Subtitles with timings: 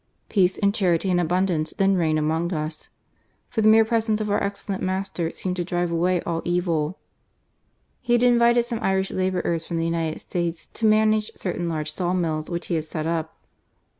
[0.29, 2.47] Peace and charity and abundance then reigned; GARCIA MORENO.
[2.47, 2.89] B— (DF US;
[3.49, 6.97] for the mere presence of our excellent *■ seemed to drive away all evil,"
[8.07, 12.49] had invited some Irish labourers from the !d States to manage certain large saw mills
[12.49, 13.37] which he had set up.